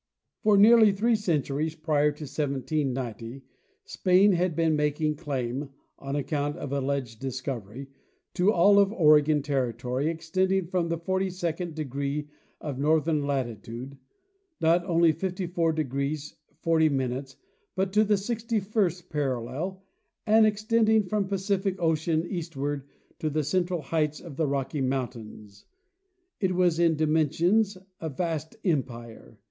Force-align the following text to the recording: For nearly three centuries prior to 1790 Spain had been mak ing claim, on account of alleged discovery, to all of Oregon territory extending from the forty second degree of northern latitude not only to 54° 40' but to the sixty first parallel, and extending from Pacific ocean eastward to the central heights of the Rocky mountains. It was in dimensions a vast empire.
For 0.41 0.57
nearly 0.57 0.91
three 0.91 1.15
centuries 1.15 1.75
prior 1.75 2.09
to 2.11 2.23
1790 2.23 3.43
Spain 3.85 4.31
had 4.31 4.55
been 4.55 4.75
mak 4.75 4.99
ing 4.99 5.13
claim, 5.13 5.69
on 5.99 6.15
account 6.15 6.57
of 6.57 6.71
alleged 6.73 7.19
discovery, 7.19 7.85
to 8.33 8.51
all 8.51 8.79
of 8.79 8.91
Oregon 8.91 9.43
territory 9.43 10.09
extending 10.09 10.65
from 10.65 10.89
the 10.89 10.97
forty 10.97 11.29
second 11.29 11.75
degree 11.75 12.29
of 12.59 12.79
northern 12.79 13.27
latitude 13.27 13.95
not 14.59 14.83
only 14.85 15.13
to 15.13 15.29
54° 15.31 16.33
40' 16.63 17.25
but 17.75 17.93
to 17.93 18.03
the 18.03 18.17
sixty 18.17 18.59
first 18.59 19.07
parallel, 19.11 19.83
and 20.25 20.47
extending 20.47 21.03
from 21.03 21.27
Pacific 21.27 21.79
ocean 21.79 22.25
eastward 22.25 22.87
to 23.19 23.29
the 23.29 23.43
central 23.43 23.83
heights 23.83 24.19
of 24.19 24.35
the 24.35 24.47
Rocky 24.47 24.81
mountains. 24.81 25.65
It 26.39 26.55
was 26.55 26.79
in 26.79 26.95
dimensions 26.95 27.77
a 27.99 28.09
vast 28.09 28.55
empire. 28.65 29.37